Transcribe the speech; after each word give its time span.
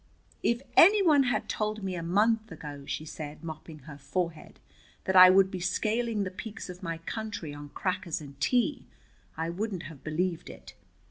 "If 0.41 0.63
any 0.75 1.03
one 1.05 1.25
had 1.29 1.47
told 1.47 1.83
me 1.83 1.93
a 1.93 2.01
month 2.01 2.51
ago," 2.51 2.85
she 2.87 3.05
said, 3.05 3.43
mopping 3.43 3.77
her 3.85 3.99
forehead, 3.99 4.59
"that 5.03 5.15
I 5.15 5.29
would 5.29 5.51
be 5.51 5.59
scaling 5.59 6.23
the 6.23 6.31
peaks 6.31 6.71
of 6.71 6.81
my 6.81 6.97
country 6.97 7.53
on 7.53 7.69
crackers 7.69 8.19
and 8.19 8.39
tea, 8.41 8.87
I 9.37 9.51
wouldn't 9.51 9.83
have 9.83 10.03
believed 10.03 10.49
it. 10.49 10.73